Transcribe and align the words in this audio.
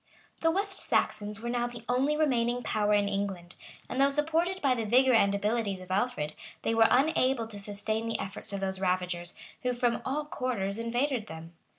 The 0.39 0.49
West 0.49 0.79
Saxons 0.79 1.41
were 1.41 1.49
now 1.51 1.67
the 1.67 1.83
only 1.87 2.17
remaining 2.17 2.63
power 2.63 2.91
in 2.95 3.07
England; 3.07 3.55
and 3.87 4.01
though 4.01 4.09
supported 4.09 4.59
by 4.59 4.73
the 4.73 4.83
vigor 4.83 5.13
and 5.13 5.35
abilities 5.35 5.79
of 5.79 5.91
Alfred, 5.91 6.33
they 6.63 6.73
were 6.73 6.87
unable 6.89 7.45
to 7.45 7.59
sustain 7.59 8.07
the 8.07 8.17
efforts 8.17 8.51
of 8.51 8.61
those 8.61 8.79
ravagers, 8.79 9.35
who 9.61 9.73
from 9.73 10.01
all 10.03 10.25
quarters 10.25 10.79
invaded 10.79 11.27
them. 11.27 11.53